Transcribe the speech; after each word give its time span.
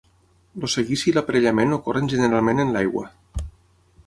El 0.61 0.71
seguici 0.75 1.05
i 1.11 1.13
l'aparellament 1.17 1.77
ocorren 1.79 2.11
generalment 2.15 2.65
en 2.65 2.77
l'aigua. 2.79 3.09